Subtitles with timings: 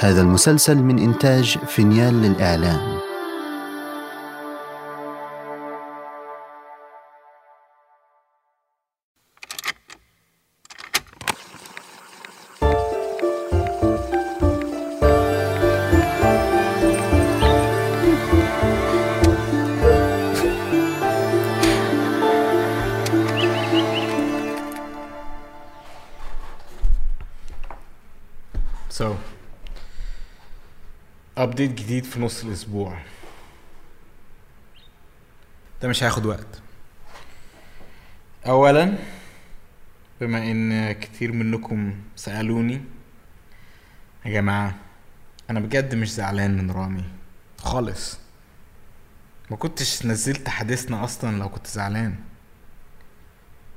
[0.00, 2.98] هذا المسلسل من إنتاج فينيال للإعلام.
[28.90, 29.16] So
[31.42, 32.98] ابديت جديد في نص الأسبوع.
[35.82, 36.62] ده مش هياخد وقت.
[38.46, 38.98] اولا
[40.20, 42.80] بما إن كتير منكم سألوني
[44.24, 44.74] يا جماعة
[45.50, 47.04] أنا بجد مش زعلان من رامي.
[47.58, 48.18] خالص.
[49.50, 52.16] ما كنتش نزلت حديثنا أصلا لو كنت زعلان.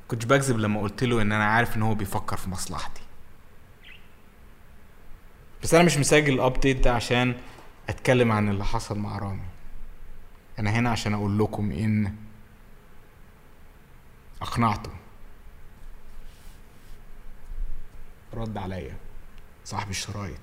[0.07, 3.01] كنتش بكذب لما قلت له إن أنا عارف إن هو بيفكر في مصلحتي.
[5.63, 7.35] بس أنا مش مسجل ال update ده عشان
[7.91, 9.47] أتكلم عن اللي حصل مع رامي.
[10.59, 12.15] أنا هنا عشان أقول لكم إن
[14.41, 14.91] اقنعته
[18.33, 18.97] رد عليا.
[19.65, 20.41] صاحب الشرايط.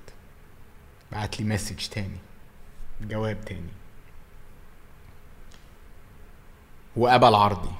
[1.11, 2.17] بعت لي message تاني.
[3.01, 3.71] جواب تاني.
[6.95, 7.71] وقبل عرضي.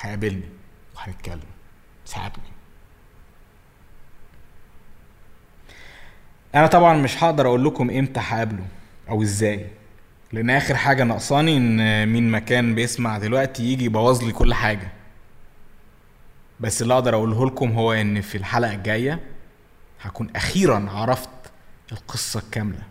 [0.00, 0.48] هيقابلني.
[0.96, 1.50] وهنتكلم.
[2.04, 2.52] ساعدني.
[6.54, 8.66] أنا طبعا مش هقدر أقول لكم إمتى هقابله
[9.08, 9.66] أو إزاي.
[10.32, 14.92] لأن آخر حاجة ناقصاني إن مين مكان بيسمع دلوقتي يجي يبوظ لي كل حاجة.
[16.60, 19.20] بس اللي أقدر أقوله لكم هو إن في الحلقة الجاية
[20.00, 21.28] هكون أخيرا عرفت
[21.92, 22.82] القصة الكاملة.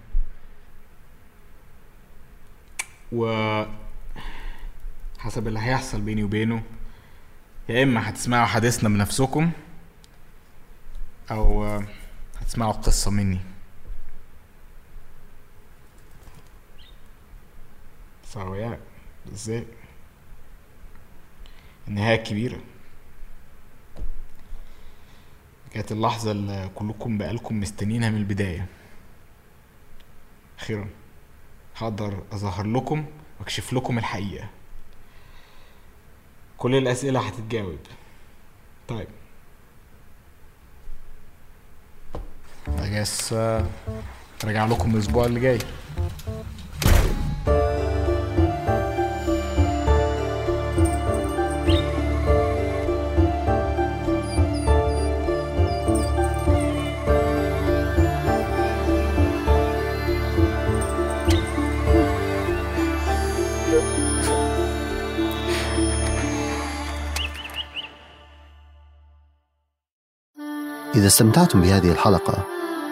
[3.11, 3.63] و
[5.19, 6.61] حسب اللي هيحصل بيني وبينه
[7.69, 9.51] يا إما هتسمعوا حديثنا بنفسكم
[11.31, 11.81] أو
[12.43, 13.39] هتسمعوا القصة مني.
[19.25, 19.65] that's it.
[21.87, 22.61] النهاية الكبيرة
[25.73, 28.65] كانت اللحظة اللي كلكم بقالكم مستنيينها من البداية.
[30.59, 30.89] أخيرا
[31.77, 33.05] هقدر أظهر لكم
[33.39, 34.49] وأكشف لكم الحقيقة.
[36.57, 37.79] كل الأسئلة هتتجاوب.
[38.87, 39.07] طيب.
[42.67, 43.35] Guess uh,
[44.45, 45.59] راجع لكم الأسبوع اللي جاي.
[70.95, 72.52] إذا استمتعتم بهذه الحلقة